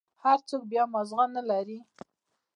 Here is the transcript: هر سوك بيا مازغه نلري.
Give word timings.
هر 0.23 0.37
سوك 0.49 0.63
بيا 0.71 0.83
مازغه 0.93 1.25
نلري. 1.35 1.79